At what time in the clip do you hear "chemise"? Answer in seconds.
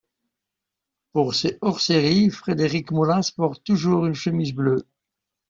4.15-4.51